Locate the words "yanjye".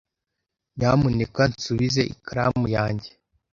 2.75-3.09